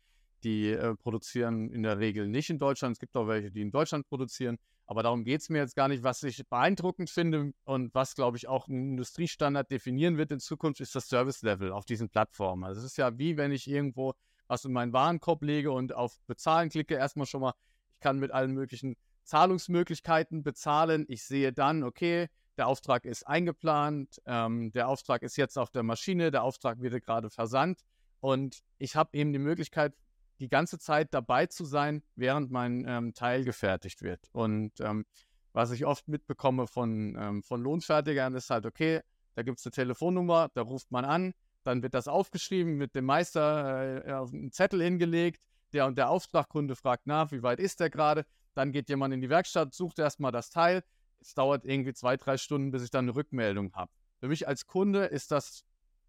[0.45, 2.93] Die äh, produzieren in der Regel nicht in Deutschland.
[2.93, 4.59] Es gibt auch welche, die in Deutschland produzieren.
[4.87, 6.03] Aber darum geht es mir jetzt gar nicht.
[6.03, 10.81] Was ich beeindruckend finde und was, glaube ich, auch ein Industriestandard definieren wird in Zukunft,
[10.81, 12.65] ist das Service-Level auf diesen Plattformen.
[12.65, 14.15] Also es ist ja wie, wenn ich irgendwo
[14.47, 17.53] was in meinen Warenkorb lege und auf Bezahlen klicke, erstmal schon mal,
[17.95, 21.05] ich kann mit allen möglichen Zahlungsmöglichkeiten bezahlen.
[21.09, 25.83] Ich sehe dann, okay, der Auftrag ist eingeplant, ähm, der Auftrag ist jetzt auf der
[25.83, 27.83] Maschine, der Auftrag wird gerade versandt
[28.21, 29.95] und ich habe eben die Möglichkeit,
[30.41, 34.29] die ganze Zeit dabei zu sein, während mein ähm, Teil gefertigt wird.
[34.33, 35.05] Und ähm,
[35.53, 39.01] was ich oft mitbekomme von, ähm, von Lohnfertigern ist halt, okay,
[39.35, 41.33] da gibt es eine Telefonnummer, da ruft man an,
[41.65, 46.11] dann wird das aufgeschrieben, mit dem Meister äh, auf einen Zettel hingelegt, der und der
[46.11, 48.25] Auftragkunde fragt nach, wie weit ist der gerade,
[48.55, 50.83] dann geht jemand in die Werkstatt, sucht erstmal das Teil,
[51.21, 53.91] es dauert irgendwie zwei, drei Stunden, bis ich dann eine Rückmeldung habe.
[54.21, 55.65] Für mich als Kunde ist das,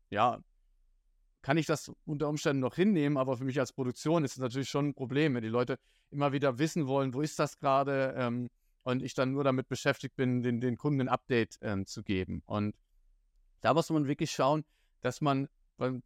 [0.09, 0.39] ja,
[1.41, 4.69] kann ich das unter Umständen noch hinnehmen, aber für mich als Produktion ist es natürlich
[4.69, 5.77] schon ein Problem, wenn die Leute
[6.11, 8.49] immer wieder wissen wollen, wo ist das gerade ähm,
[8.83, 12.41] und ich dann nur damit beschäftigt bin, den, den Kunden ein Update ähm, zu geben.
[12.45, 12.75] Und
[13.61, 14.63] da muss man wirklich schauen,
[15.01, 15.47] dass man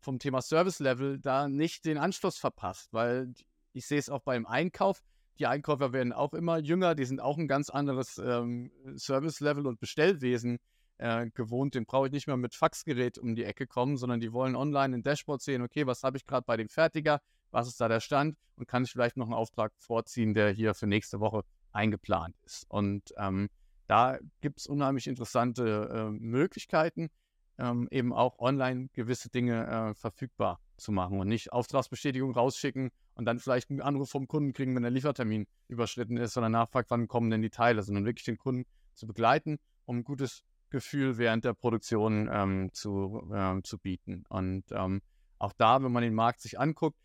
[0.02, 3.34] vom Thema Service-Level da nicht den Anschluss verpasst, weil
[3.74, 5.02] ich sehe es auch beim Einkauf.
[5.40, 9.80] Die Einkäufer werden auch immer jünger, die sind auch ein ganz anderes ähm, Service-Level und
[9.80, 10.60] Bestellwesen
[10.98, 11.76] äh, gewohnt.
[11.76, 14.96] Den brauche ich nicht mehr mit Faxgerät um die Ecke kommen, sondern die wollen online
[14.96, 18.00] im Dashboard sehen, okay, was habe ich gerade bei dem Fertiger, was ist da der
[18.00, 22.36] Stand und kann ich vielleicht noch einen Auftrag vorziehen, der hier für nächste Woche eingeplant
[22.46, 22.66] ist.
[22.70, 23.50] Und ähm,
[23.88, 27.10] da gibt es unheimlich interessante äh, Möglichkeiten,
[27.58, 33.26] ähm, eben auch online gewisse Dinge äh, verfügbar zu machen und nicht Auftragsbestätigung rausschicken und
[33.26, 37.08] dann vielleicht einen Anruf vom Kunden kriegen, wenn der Liefertermin überschritten ist, sondern nachfragt, wann
[37.08, 41.46] kommen denn die Teile, sondern wirklich den Kunden zu begleiten, um ein gutes Gefühl während
[41.46, 44.26] der Produktion ähm, zu, ähm, zu bieten.
[44.28, 45.02] Und ähm,
[45.38, 46.98] auch da, wenn man den Markt sich anguckt,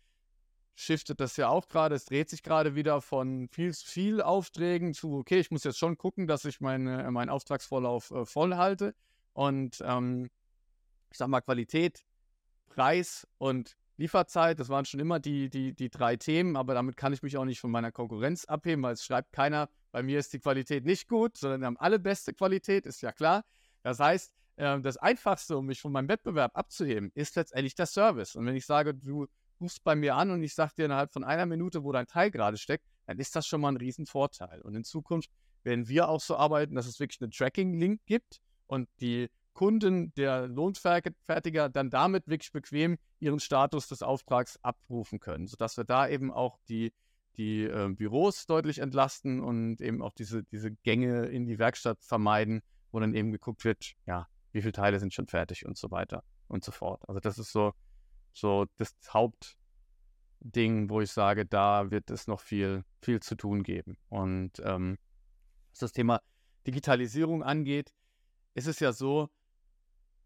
[0.73, 1.95] shiftet das ja auch gerade.
[1.95, 5.97] Es dreht sich gerade wieder von viel viel Aufträgen zu, okay, ich muss jetzt schon
[5.97, 8.95] gucken, dass ich meine, meinen Auftragsvorlauf äh, voll halte.
[9.33, 10.29] Und ähm,
[11.11, 12.03] ich sag mal, Qualität,
[12.69, 17.13] Preis und Lieferzeit, das waren schon immer die, die, die drei Themen, aber damit kann
[17.13, 20.31] ich mich auch nicht von meiner Konkurrenz abheben, weil es schreibt keiner, bei mir ist
[20.33, 23.43] die Qualität nicht gut, sondern wir haben alle beste Qualität, ist ja klar.
[23.89, 28.35] Das heißt, äh, das Einfachste, um mich von meinem Wettbewerb abzuheben, ist letztendlich der Service.
[28.35, 29.27] Und wenn ich sage, du
[29.59, 32.31] rufst bei mir an und ich sage dir innerhalb von einer Minute, wo dein Teil
[32.31, 34.61] gerade steckt, dann ist das schon mal ein Riesenvorteil.
[34.61, 35.29] Und in Zukunft
[35.63, 40.47] werden wir auch so arbeiten, dass es wirklich einen Tracking-Link gibt und die Kunden der
[40.47, 46.31] Lohnfertiger dann damit wirklich bequem ihren Status des Auftrags abrufen können, sodass wir da eben
[46.31, 46.93] auch die,
[47.35, 52.61] die äh, Büros deutlich entlasten und eben auch diese, diese Gänge in die Werkstatt vermeiden,
[52.91, 56.23] wo dann eben geguckt wird, ja, wie viele Teile sind schon fertig und so weiter
[56.47, 57.07] und so fort.
[57.07, 57.73] Also das ist so,
[58.33, 63.97] so das Hauptding, wo ich sage, da wird es noch viel, viel zu tun geben.
[64.09, 64.97] Und ähm,
[65.71, 66.21] was das Thema
[66.65, 67.93] Digitalisierung angeht,
[68.53, 69.29] ist es ja so,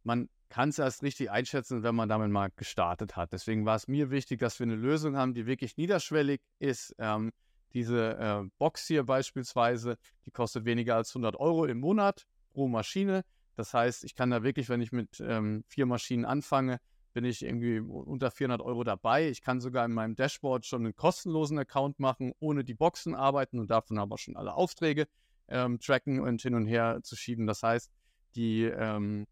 [0.04, 3.34] man kann es erst richtig einschätzen, wenn man damit mal gestartet hat.
[3.34, 6.96] Deswegen war es mir wichtig, dass wir eine Lösung haben, die wirklich niederschwellig ist.
[7.00, 7.32] Ähm,
[7.74, 13.24] diese äh, Box hier beispielsweise, die kostet weniger als 100 Euro im Monat pro Maschine.
[13.56, 16.80] Das heißt, ich kann da wirklich, wenn ich mit ähm, vier Maschinen anfange,
[17.14, 19.30] bin ich irgendwie unter 400 Euro dabei.
[19.30, 23.60] Ich kann sogar in meinem Dashboard schon einen kostenlosen Account machen, ohne die Boxen arbeiten
[23.60, 25.08] und davon aber schon alle Aufträge
[25.48, 27.46] ähm, tracken und hin und her zu schieben.
[27.46, 27.92] Das heißt,
[28.36, 29.28] die ähm,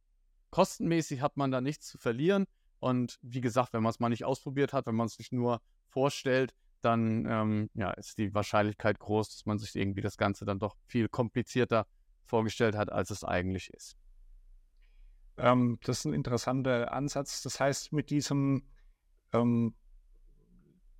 [0.51, 2.45] kostenmäßig hat man da nichts zu verlieren.
[2.79, 5.61] Und wie gesagt, wenn man es mal nicht ausprobiert hat, wenn man es sich nur
[5.87, 10.59] vorstellt, dann ähm, ja, ist die Wahrscheinlichkeit groß, dass man sich irgendwie das Ganze dann
[10.59, 11.87] doch viel komplizierter
[12.31, 13.97] vorgestellt hat, als es eigentlich ist.
[15.37, 17.41] Ähm, das ist ein interessanter Ansatz.
[17.41, 18.63] Das heißt, mit diesem
[19.33, 19.75] ähm,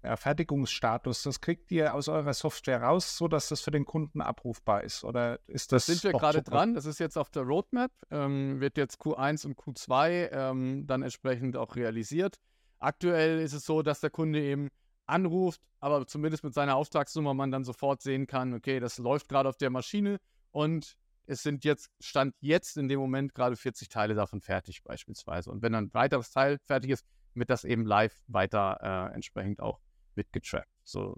[0.03, 5.03] Fertigungsstatus, das kriegt ihr aus eurer Software raus, sodass das für den Kunden abrufbar ist?
[5.03, 5.85] Oder ist das.
[5.85, 6.73] Sind wir gerade dran?
[6.73, 11.55] Das ist jetzt auf der Roadmap, ähm, wird jetzt Q1 und Q2 ähm, dann entsprechend
[11.55, 12.35] auch realisiert.
[12.79, 14.69] Aktuell ist es so, dass der Kunde eben
[15.05, 19.49] anruft, aber zumindest mit seiner Auftragsnummer man dann sofort sehen kann, okay, das läuft gerade
[19.49, 20.17] auf der Maschine
[20.51, 25.51] und es sind jetzt, stand jetzt in dem Moment gerade 40 Teile davon fertig beispielsweise.
[25.51, 29.61] Und wenn dann ein weiteres Teil fertig ist, wird das eben live weiter äh, entsprechend
[29.61, 29.79] auch
[30.15, 31.15] mitgetrackt, so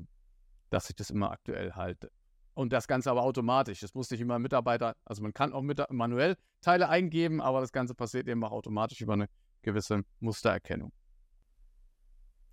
[0.69, 2.11] dass ich das immer aktuell halte.
[2.55, 3.79] Und das Ganze aber automatisch.
[3.79, 7.61] Das muss nicht immer ein Mitarbeiter, also man kann auch mit, manuell Teile eingeben, aber
[7.61, 9.27] das Ganze passiert eben auch automatisch über eine
[9.61, 10.91] gewisse Mustererkennung.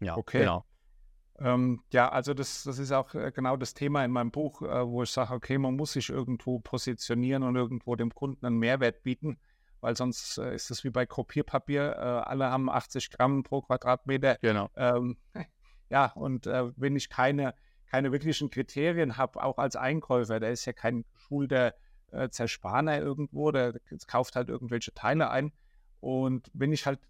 [0.01, 0.41] Ja, okay.
[0.41, 0.65] genau.
[1.41, 4.87] Ähm, ja, also das, das ist auch äh, genau das Thema in meinem Buch, äh,
[4.87, 9.03] wo ich sage, okay, man muss sich irgendwo positionieren und irgendwo dem Kunden einen Mehrwert
[9.03, 9.39] bieten,
[9.81, 14.37] weil sonst äh, ist es wie bei Kopierpapier, äh, alle haben 80 Gramm pro Quadratmeter.
[14.43, 14.69] Genau.
[14.77, 15.17] Ähm,
[15.89, 17.55] ja, und äh, wenn ich keine,
[17.87, 21.75] keine wirklichen Kriterien habe, auch als Einkäufer, der ist ja kein geschulter
[22.13, 25.53] äh, Zerspaner irgendwo, der, der kauft halt irgendwelche Teile ein.
[26.01, 27.01] Und wenn ich halt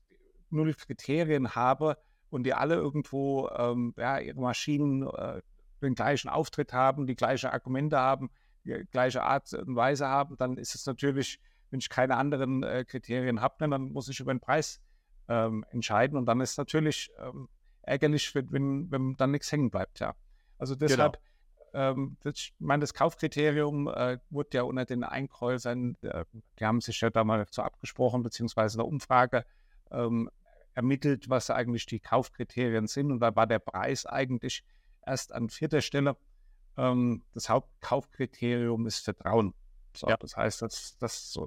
[0.50, 1.96] null Kriterien habe
[2.30, 5.42] und die alle irgendwo ähm, ja, ihre Maschinen äh,
[5.82, 8.30] den gleichen Auftritt haben, die gleichen Argumente haben,
[8.64, 11.40] die gleiche Art und Weise haben, dann ist es natürlich,
[11.70, 14.80] wenn ich keine anderen äh, Kriterien habe, dann muss ich über den Preis
[15.28, 16.18] ähm, entscheiden.
[16.18, 17.48] Und dann ist natürlich ähm,
[17.82, 20.14] ärgerlich wenn, wenn dann nichts hängen bleibt, ja.
[20.58, 20.86] Also genau.
[20.88, 21.18] deshalb,
[21.72, 21.90] genau.
[21.90, 26.24] ähm, das, ich meine, das Kaufkriterium äh, wurde ja unter den Einkäufern, äh,
[26.58, 29.46] die haben sich ja da mal so abgesprochen, beziehungsweise eine Umfrage
[29.90, 30.30] ähm,
[30.80, 33.12] ermittelt, was eigentlich die Kaufkriterien sind.
[33.12, 34.64] Und da war der Preis eigentlich
[35.04, 36.16] erst an vierter Stelle.
[36.78, 39.52] Ähm, das Hauptkaufkriterium ist Vertrauen.
[39.94, 40.16] So, ja.
[40.16, 41.38] Das heißt, das, das,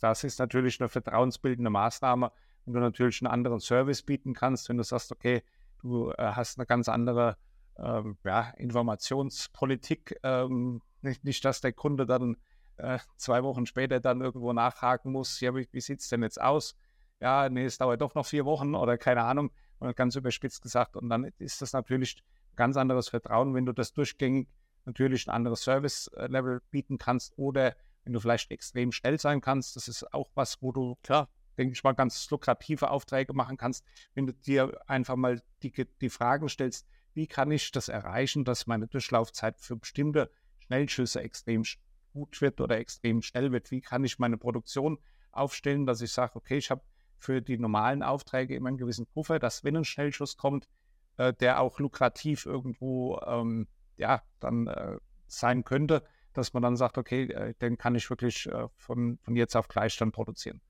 [0.00, 2.30] das ist natürlich eine vertrauensbildende Maßnahme,
[2.64, 5.42] wenn du natürlich einen anderen Service bieten kannst, wenn du sagst, okay,
[5.82, 7.36] du äh, hast eine ganz andere
[7.78, 12.36] ähm, ja, Informationspolitik, ähm, nicht, nicht, dass der Kunde dann
[12.76, 16.40] äh, zwei Wochen später dann irgendwo nachhaken muss, ja, wie, wie sieht es denn jetzt
[16.40, 16.76] aus?
[17.20, 19.50] Ja, nee, es dauert doch noch vier Wochen oder keine Ahnung,
[19.94, 20.96] ganz überspitzt gesagt.
[20.96, 24.48] Und dann ist das natürlich ein ganz anderes Vertrauen, wenn du das durchgängig
[24.84, 27.74] natürlich ein anderes Service-Level bieten kannst oder
[28.04, 29.76] wenn du vielleicht extrem schnell sein kannst.
[29.76, 33.84] Das ist auch was, wo du, klar, denke ich mal, ganz lukrative Aufträge machen kannst,
[34.14, 38.66] wenn du dir einfach mal die, die Fragen stellst, wie kann ich das erreichen, dass
[38.66, 41.64] meine Durchlaufzeit für bestimmte Schnellschüsse extrem
[42.12, 43.70] gut wird oder extrem schnell wird?
[43.70, 44.98] Wie kann ich meine Produktion
[45.32, 46.82] aufstellen, dass ich sage, okay, ich habe
[47.18, 50.68] für die normalen Aufträge immer einen gewissen Puffer, dass wenn ein Schnellschuss kommt,
[51.16, 56.98] äh, der auch lukrativ irgendwo ähm, ja, dann äh, sein könnte, dass man dann sagt,
[56.98, 60.60] okay, äh, den kann ich wirklich äh, von, von jetzt auf gleich dann produzieren.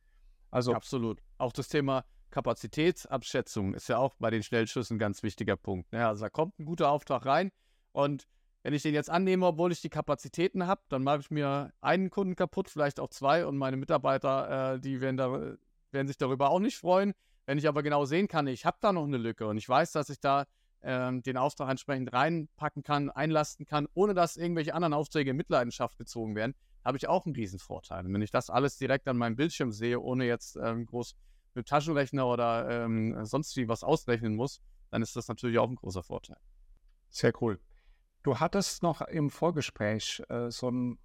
[0.51, 1.21] Also absolut.
[1.39, 5.93] Auch das Thema Kapazitätsabschätzung ist ja auch bei den Schnellschüssen ein ganz wichtiger Punkt.
[5.93, 6.07] Ne?
[6.07, 7.51] Also da kommt ein guter Auftrag rein
[7.93, 8.27] und
[8.63, 12.11] wenn ich den jetzt annehme, obwohl ich die Kapazitäten habe, dann mache ich mir einen
[12.11, 15.55] Kunden kaputt, vielleicht auch zwei und meine Mitarbeiter, äh, die werden, da,
[15.97, 17.15] werden sich darüber auch nicht freuen.
[17.47, 19.93] Wenn ich aber genau sehen kann, ich habe da noch eine Lücke und ich weiß,
[19.93, 20.47] dass ich da
[20.83, 25.97] ähm, den Auftrag entsprechend reinpacken kann, einlasten kann, ohne dass irgendwelche anderen Aufträge in Mitleidenschaft
[25.99, 26.55] gezogen werden,
[26.85, 28.07] habe ich auch einen Riesenvorteil.
[28.07, 31.17] Und wenn ich das alles direkt an meinem Bildschirm sehe, ohne jetzt ähm, groß
[31.55, 35.77] mit Taschenrechner oder ähm, sonst wie was ausrechnen muss, dann ist das natürlich auch ein
[35.77, 36.37] großer Vorteil.
[37.09, 37.59] Sehr cool.
[38.23, 40.99] Du hattest noch im Vorgespräch äh, so ein,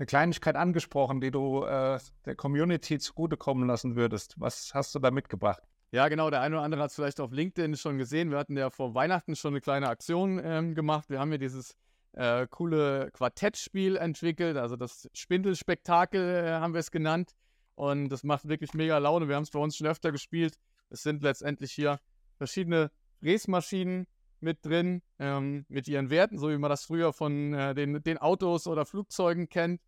[0.00, 4.34] eine Kleinigkeit angesprochen, die du äh, der Community zugutekommen lassen würdest.
[4.38, 5.62] Was hast du da mitgebracht?
[5.92, 6.30] Ja, genau.
[6.30, 8.30] Der eine oder andere hat es vielleicht auf LinkedIn schon gesehen.
[8.30, 11.10] Wir hatten ja vor Weihnachten schon eine kleine Aktion ähm, gemacht.
[11.10, 11.76] Wir haben ja dieses
[12.12, 17.32] äh, coole Quartettspiel entwickelt, also das Spindelspektakel äh, haben wir es genannt.
[17.74, 19.28] Und das macht wirklich mega Laune.
[19.28, 20.54] Wir haben es bei uns schon öfter gespielt.
[20.88, 22.00] Es sind letztendlich hier
[22.38, 24.06] verschiedene Fräsmaschinen
[24.40, 28.16] mit drin, ähm, mit ihren Werten, so wie man das früher von äh, den, den
[28.16, 29.80] Autos oder Flugzeugen kennt.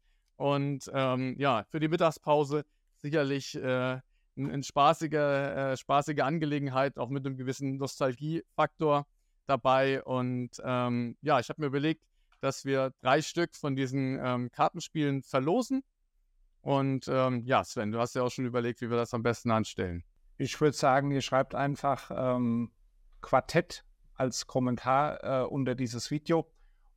[0.42, 2.64] Und ähm, ja, für die Mittagspause
[2.96, 4.00] sicherlich äh,
[4.37, 9.07] ein, ein spaßige, äh, spaßige Angelegenheit, auch mit einem gewissen Nostalgiefaktor
[9.46, 10.02] dabei.
[10.02, 12.02] Und ähm, ja, ich habe mir überlegt,
[12.40, 15.85] dass wir drei Stück von diesen ähm, Kartenspielen verlosen.
[16.61, 19.52] Und ähm, ja, Sven, du hast ja auch schon überlegt, wie wir das am besten
[19.52, 20.02] anstellen.
[20.38, 22.72] Ich würde sagen, ihr schreibt einfach ähm,
[23.20, 23.85] Quartett
[24.16, 26.50] als Kommentar äh, unter dieses Video.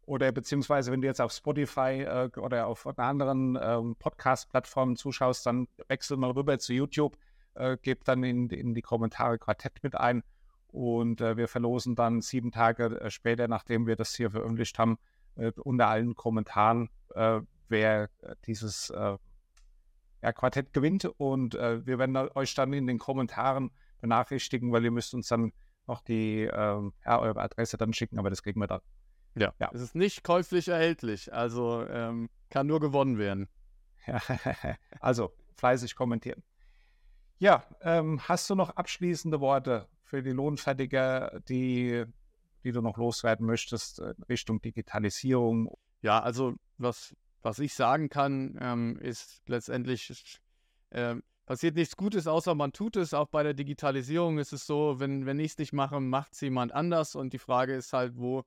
[0.06, 5.68] Oder beziehungsweise, wenn du jetzt auf Spotify äh, oder auf anderen äh, Podcast-Plattformen zuschaust, dann
[5.88, 7.18] wechsel mal rüber zu YouTube,
[7.56, 10.24] äh, gebt dann in, in die Kommentare Quartett mit ein
[10.68, 14.98] und äh, wir verlosen dann sieben Tage äh, später, nachdem wir das hier veröffentlicht haben,
[15.38, 16.90] äh, unter allen Kommentaren,
[17.70, 18.10] wer
[18.46, 18.92] dieses
[20.26, 21.06] ja, Quartett gewinnt.
[21.06, 25.54] Und äh, wir werden euch dann in den Kommentaren benachrichtigen, weil ihr müsst uns dann
[25.88, 28.82] noch die, äh, ja, eure Adresse dann schicken, aber das kriegen wir dann.
[29.36, 29.70] Ja, ja.
[29.74, 33.50] es ist nicht käuflich erhältlich, also ähm, kann nur gewonnen werden.
[35.00, 36.44] also fleißig kommentieren.
[37.40, 42.06] Ja, ähm, hast du noch abschließende Worte für die Lohnfertiger, die,
[42.64, 45.76] die du noch loswerden möchtest in Richtung Digitalisierung?
[46.02, 47.14] Ja, also was
[47.46, 50.42] was ich sagen kann, ähm, ist letztendlich,
[50.90, 53.14] äh, passiert nichts Gutes, außer man tut es.
[53.14, 56.42] Auch bei der Digitalisierung ist es so, wenn, wenn ich es nicht mache, macht es
[56.42, 57.16] jemand anders.
[57.16, 58.44] Und die Frage ist halt, wo,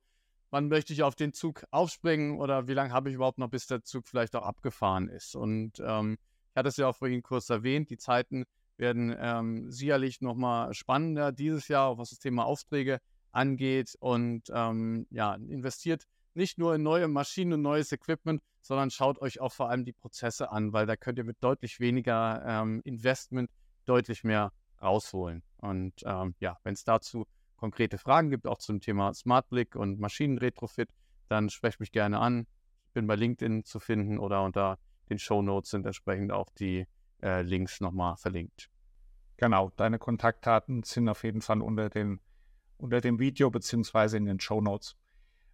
[0.51, 3.67] wann möchte ich auf den Zug aufspringen oder wie lange habe ich überhaupt noch, bis
[3.67, 5.35] der Zug vielleicht auch abgefahren ist.
[5.35, 6.17] Und ähm,
[6.51, 8.45] ich hatte es ja auch vorhin kurz erwähnt, die Zeiten
[8.77, 12.99] werden ähm, sicherlich nochmal spannender dieses Jahr, was das Thema Aufträge
[13.31, 13.95] angeht.
[13.99, 19.39] Und ähm, ja, investiert nicht nur in neue Maschinen und neues Equipment, sondern schaut euch
[19.39, 23.49] auch vor allem die Prozesse an, weil da könnt ihr mit deutlich weniger ähm, Investment
[23.85, 25.43] deutlich mehr rausholen.
[25.57, 27.25] Und ähm, ja, wenn es dazu
[27.59, 30.89] konkrete Fragen gibt, auch zum Thema SmartBlick und Maschinenretrofit,
[31.27, 32.47] dann sprecht mich gerne an.
[32.87, 34.79] Ich bin bei LinkedIn zu finden oder unter
[35.09, 36.87] den Show Notes sind entsprechend auch die
[37.21, 38.69] äh, Links nochmal verlinkt.
[39.37, 42.19] Genau, deine Kontaktdaten sind auf jeden Fall unter, den,
[42.77, 44.95] unter dem Video beziehungsweise in den Show Notes.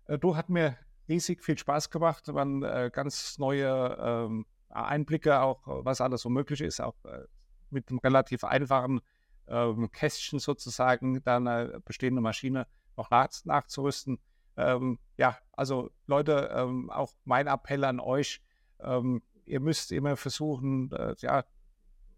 [0.06, 0.78] Äh, du hat mir
[1.08, 6.62] riesig viel Spaß gemacht, waren äh, ganz neue ähm, Einblicke, auch was alles so möglich
[6.62, 7.24] ist, auch äh,
[7.70, 9.02] mit einem relativ einfachen
[9.48, 12.68] ähm, Kästchen sozusagen, da eine bestehende Maschine
[12.98, 14.20] noch nach, nachzurüsten.
[14.58, 18.42] Ähm, ja, also Leute, ähm, auch mein Appell an euch,
[18.80, 21.44] ähm, ihr müsst immer versuchen, äh, ja,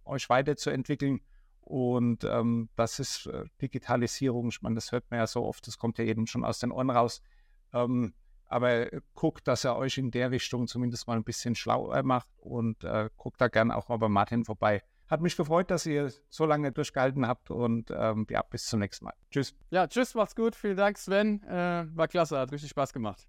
[0.05, 1.21] euch weiterzuentwickeln.
[1.61, 5.77] Und ähm, das ist äh, Digitalisierung, ich meine, das hört man ja so oft, das
[5.77, 7.21] kommt ja eben schon aus den Ohren raus
[7.73, 8.13] Ähm,
[8.45, 12.83] aber guckt, dass er euch in der Richtung zumindest mal ein bisschen schlauer macht und
[12.83, 14.83] äh, guckt da gern auch mal bei Martin vorbei.
[15.07, 19.05] Hat mich gefreut, dass ihr so lange durchgehalten habt und ähm, ja, bis zum nächsten
[19.05, 19.13] Mal.
[19.31, 19.55] Tschüss.
[19.69, 20.55] Ja, tschüss, macht's gut.
[20.55, 21.43] Vielen Dank, Sven.
[21.43, 23.27] Äh, war klasse, hat richtig Spaß gemacht.